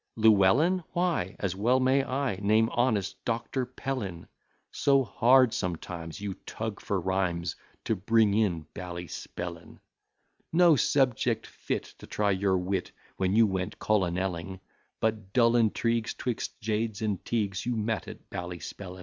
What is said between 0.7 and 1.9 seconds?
why? As well